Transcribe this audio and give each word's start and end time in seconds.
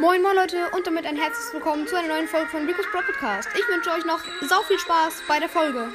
Moin 0.00 0.22
moin 0.22 0.36
Leute 0.36 0.70
und 0.76 0.86
damit 0.86 1.06
ein 1.06 1.16
herzliches 1.16 1.52
Willkommen 1.52 1.84
zu 1.88 1.96
einer 1.96 2.06
neuen 2.06 2.28
Folge 2.28 2.46
von 2.46 2.64
Rico's 2.64 2.86
Pro 2.92 3.00
Podcast. 3.00 3.48
Ich 3.52 3.66
wünsche 3.66 3.90
euch 3.90 4.04
noch 4.04 4.20
sau 4.48 4.62
viel 4.62 4.78
Spaß 4.78 5.24
bei 5.26 5.40
der 5.40 5.48
Folge. 5.48 5.88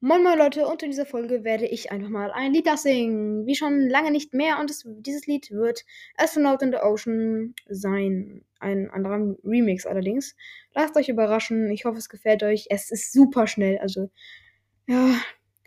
Moin 0.00 0.24
moin 0.24 0.36
Leute 0.36 0.66
und 0.66 0.82
in 0.82 0.90
dieser 0.90 1.06
Folge 1.06 1.44
werde 1.44 1.66
ich 1.68 1.92
einfach 1.92 2.08
mal 2.08 2.32
ein 2.32 2.52
Lied 2.52 2.68
singen. 2.76 3.46
Wie 3.46 3.54
schon 3.54 3.88
lange 3.88 4.10
nicht 4.10 4.34
mehr 4.34 4.58
und 4.58 4.68
es, 4.68 4.82
dieses 4.84 5.28
Lied 5.28 5.52
wird 5.52 5.84
Astronaut 6.16 6.62
in 6.62 6.72
the 6.72 6.78
Ocean 6.78 7.54
sein. 7.68 8.44
Ein 8.58 8.90
anderer 8.90 9.36
Remix 9.44 9.86
allerdings. 9.86 10.34
Lasst 10.74 10.96
euch 10.96 11.08
überraschen. 11.08 11.70
Ich 11.70 11.84
hoffe 11.84 11.98
es 11.98 12.08
gefällt 12.08 12.42
euch. 12.42 12.66
Es 12.68 12.90
ist 12.90 13.12
super 13.12 13.46
schnell. 13.46 13.78
Also 13.78 14.10
ja, 14.88 15.14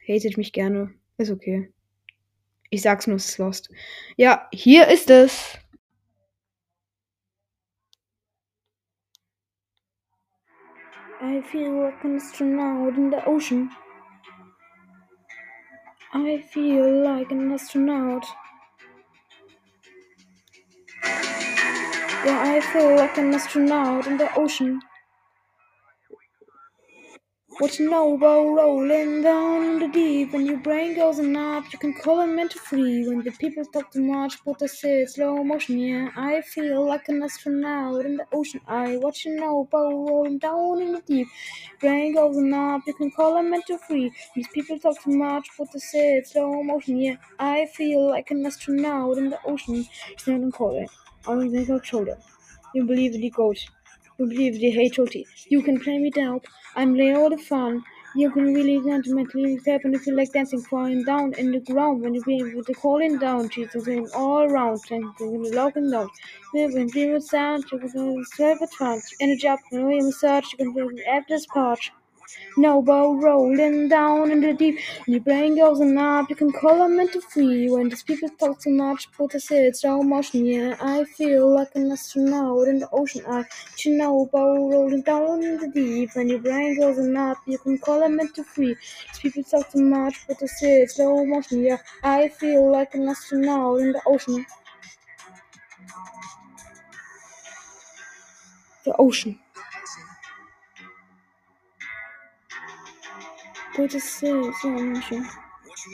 hatet 0.08 0.38
mich 0.38 0.54
gerne. 0.54 0.94
Ist 1.18 1.32
okay. 1.32 1.72
Ich 2.70 2.82
sag's 2.82 3.08
nur, 3.08 3.18
es 3.18 3.30
ist 3.30 3.38
lost. 3.38 3.70
Ja, 4.18 4.48
hier 4.52 4.88
ist 4.88 5.10
es. 5.10 5.58
I 11.22 11.42
feel 11.42 11.72
like 11.82 12.04
an 12.04 12.18
astronaut 12.18 12.98
in 12.98 13.10
the 13.10 13.26
ocean. 13.26 13.70
I 16.14 16.42
feel 16.52 17.04
like 17.04 17.32
an 17.32 17.52
astronaut. 17.52 18.26
Yeah, 22.26 22.42
I 22.44 22.62
feel 22.62 22.96
like 22.96 23.18
an 23.18 23.34
astronaut 23.34 24.08
in 24.08 24.18
the 24.18 24.30
ocean. 24.36 24.82
What 27.60 27.80
you 27.80 27.90
know 27.90 28.14
about 28.16 28.46
rolling 28.48 29.22
down 29.22 29.64
in 29.66 29.80
the 29.80 29.88
deep 29.88 30.32
when 30.34 30.46
your 30.46 30.58
brain 30.58 30.96
goes 30.96 31.20
up? 31.20 31.64
You 31.74 31.80
can 31.80 31.94
call 31.94 32.18
them 32.18 32.36
mental 32.36 32.62
free 32.62 33.06
when 33.08 33.24
the 33.24 33.32
people 33.32 33.66
talk 33.66 33.92
too 33.92 34.04
much, 34.04 34.44
but 34.46 34.62
I 34.64 34.68
say 34.68 35.06
slow 35.06 35.44
motion. 35.44 35.78
Yeah, 35.80 36.12
I 36.16 36.42
feel 36.42 36.86
like 36.86 37.10
an 37.10 37.22
astronaut 37.24 38.06
in 38.06 38.18
the 38.18 38.26
ocean. 38.32 38.62
I 38.68 38.96
know 39.26 39.62
about 39.62 39.92
rolling 39.92 40.38
down 40.40 40.82
in 40.82 40.92
the 40.94 41.02
deep. 41.02 41.28
Brain 41.82 42.14
goes 42.14 42.38
up, 42.54 42.82
you 42.88 42.94
can 42.94 43.12
call 43.12 43.34
them 43.36 43.50
mental 43.50 43.78
free. 43.80 44.14
These 44.36 44.48
people 44.50 44.80
talk 44.80 45.02
too 45.02 45.18
much, 45.18 45.50
but 45.58 45.68
I 45.76 45.80
say 45.80 46.24
slow 46.24 46.64
motion. 46.64 46.98
Yeah, 46.98 47.18
I 47.40 47.66
feel 47.68 48.08
like 48.10 48.32
an 48.32 48.46
astronaut 48.46 49.18
in 49.18 49.30
the 49.30 49.40
ocean. 49.46 49.86
Standing 50.18 50.52
calling 50.52 50.88
on 51.28 51.50
the 51.52 51.82
shoulder. 51.84 52.18
You 52.74 52.86
believe 52.86 53.14
in 53.16 53.22
the 53.22 53.30
ghost. 53.30 53.70
Believe 54.18 54.60
the 54.60 54.72
hate 54.72 54.98
OT. 55.00 55.26
You 55.50 55.62
can 55.62 55.80
play 55.80 55.98
me 56.00 56.10
down. 56.10 56.42
I'm 56.76 57.00
all 57.16 57.30
the 57.30 57.38
fun. 57.38 57.84
You 58.16 58.32
can 58.32 58.54
really 58.54 58.82
sentimentally 58.82 59.58
step 59.58 59.82
and 59.84 59.94
you 60.06 60.16
like 60.16 60.32
dancing, 60.32 60.62
falling 60.62 61.04
down 61.04 61.34
in 61.34 61.52
the 61.52 61.60
ground 61.60 62.02
when 62.02 62.14
you 62.14 62.22
feel 62.24 62.50
with 62.56 62.68
the 62.68 62.76
calling 62.76 63.18
down. 63.18 63.50
Jesus 63.50 63.86
going 63.86 64.08
all 64.16 64.44
around, 64.44 64.78
thanking 64.88 65.42
the 65.44 65.52
locking 65.54 65.92
down. 65.92 66.10
Moving, 66.54 66.88
dream 66.90 67.20
sound, 67.20 67.66
you 67.72 67.80
can 67.80 68.26
serve 68.36 68.62
at 68.62 68.72
fun. 68.74 69.02
Energy 69.20 69.48
up, 69.48 69.60
you 69.72 69.90
you 69.90 70.06
massage, 70.06 70.46
you 70.54 70.58
can 70.60 70.74
feel 70.74 70.90
at 71.12 71.24
this 71.28 71.46
part. 71.48 71.80
No 72.58 72.82
bow 72.82 73.14
rolling 73.16 73.88
down 73.88 74.32
in 74.32 74.42
the 74.42 74.54
deep. 74.54 74.80
When 75.06 75.14
your 75.14 75.22
brain 75.24 75.56
goes 75.56 75.80
and 75.80 75.98
up, 76.00 76.30
you 76.30 76.36
can 76.36 76.52
call 76.52 76.80
them 76.80 76.96
mental 76.98 77.22
free. 77.22 77.70
When 77.70 77.90
these 77.90 78.04
people 78.04 78.30
talk 78.30 78.60
too 78.62 78.72
much, 78.72 79.08
but 79.18 79.36
I 79.36 79.38
say 79.38 79.66
it's 79.68 79.82
slow 79.82 80.02
motion. 80.02 80.46
Yeah, 80.46 80.76
I 80.82 81.04
feel 81.06 81.54
like 81.54 81.76
an 81.76 81.92
astronaut 81.92 82.68
in 82.68 82.80
the 82.80 82.90
ocean. 82.92 83.24
I, 83.28 83.46
bow 84.32 84.70
rolling 84.72 85.02
down 85.04 85.44
in 85.44 85.58
the 85.58 85.68
deep. 85.68 86.16
When 86.16 86.30
your 86.30 86.40
brain 86.40 86.80
goes 86.80 86.98
and 86.98 87.18
up, 87.18 87.38
you 87.46 87.58
can 87.58 87.78
call 87.78 88.00
them 88.02 88.16
mental 88.18 88.44
free. 88.44 88.76
These 88.76 89.20
people 89.20 89.44
talk 89.44 89.72
too 89.72 89.82
much, 89.84 90.16
but 90.28 90.38
I 90.42 90.46
say 90.48 90.82
it's 90.82 90.96
slow 90.96 91.26
motion. 91.26 91.64
Yeah, 91.64 91.78
I 92.04 92.30
feel 92.30 92.72
like 92.72 92.94
an 92.96 93.08
astronaut 93.10 93.80
in 93.82 93.92
the 93.94 94.02
ocean. 94.06 94.46
The 98.86 98.96
ocean. 98.98 99.40
But 103.78 103.94
I 103.94 104.00
say 104.00 104.32
it's 104.32 104.62
slow. 104.62 105.22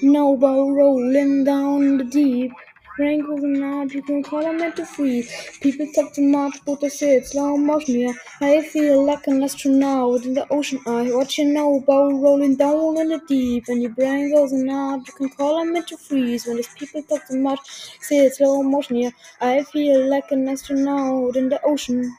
No 0.04 0.38
bow 0.38 0.70
rolling 0.72 1.44
down 1.46 1.98
the 1.98 2.04
deep. 2.04 2.52
Rain 3.00 3.22
goes 3.26 3.44
and 3.44 3.64
up, 3.64 3.94
you 3.94 4.02
can 4.04 4.24
call 4.24 4.42
them 4.44 4.58
mental 4.58 4.86
free. 4.86 5.28
People 5.62 5.88
talk 5.96 6.14
too 6.14 6.22
much, 6.22 6.58
but 6.66 6.84
I 6.84 6.90
say 6.90 7.16
it's 7.18 7.32
slow 7.32 7.58
motion. 7.58 7.96
Yeah, 8.02 8.14
I 8.42 8.62
feel 8.62 9.04
like 9.06 9.28
an 9.28 9.44
astronaut 9.44 10.26
in 10.26 10.34
the 10.36 10.46
ocean. 10.52 10.80
I 10.86 11.12
what 11.12 11.38
you 11.38 11.46
know 11.46 11.78
about 11.78 12.14
rolling 12.26 12.56
down 12.58 12.98
in 13.00 13.10
the 13.10 13.22
deep. 13.28 13.66
And 13.70 13.82
your 13.82 13.92
brain 13.92 14.34
goes 14.34 14.54
up, 14.54 15.08
you 15.08 15.14
can 15.14 15.30
call 15.30 15.60
them 15.60 15.74
mental 15.74 15.98
freeze. 15.98 16.46
When 16.46 16.58
these 16.58 16.74
people 16.76 17.04
talk 17.04 17.28
too 17.28 17.38
much, 17.38 17.62
say 18.02 18.26
it's 18.26 18.38
slow 18.38 18.64
motion. 18.64 18.98
Yeah, 18.98 19.12
I 19.42 19.64
feel 19.64 20.08
like 20.08 20.32
an 20.32 20.48
astronaut 20.50 21.36
in 21.36 21.50
the 21.50 21.62
ocean. 21.64 22.16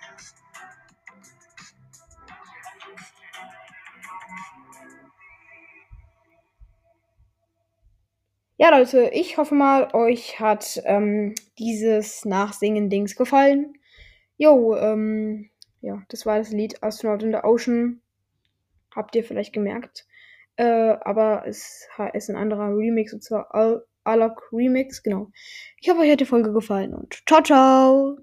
Ja, 8.62 8.70
Leute, 8.70 9.10
ich 9.12 9.38
hoffe 9.38 9.56
mal, 9.56 9.92
euch 9.92 10.38
hat 10.38 10.80
ähm, 10.84 11.34
dieses 11.58 12.24
Nachsingen-Dings 12.24 13.16
gefallen. 13.16 13.74
Jo, 14.36 14.76
ähm, 14.76 15.50
ja, 15.80 16.00
das 16.10 16.26
war 16.26 16.38
das 16.38 16.52
Lied 16.52 16.80
Astronaut 16.80 17.24
in 17.24 17.32
the 17.32 17.38
Ocean. 17.42 18.00
Habt 18.94 19.16
ihr 19.16 19.24
vielleicht 19.24 19.52
gemerkt. 19.52 20.06
Äh, 20.54 20.94
aber 21.00 21.42
es 21.44 21.88
ist 22.12 22.30
ein 22.30 22.36
anderer 22.36 22.68
Remix, 22.68 23.12
und 23.12 23.24
zwar 23.24 23.52
Al 23.52 23.84
Alok 24.04 24.48
Remix, 24.52 25.02
genau. 25.02 25.32
Ich 25.80 25.90
hoffe, 25.90 26.02
euch 26.02 26.12
hat 26.12 26.20
die 26.20 26.24
Folge 26.24 26.52
gefallen 26.52 26.94
und 26.94 27.20
ciao, 27.26 27.42
ciao! 27.42 28.21